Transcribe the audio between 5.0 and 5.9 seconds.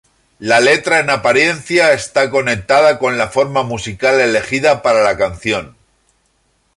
la canción.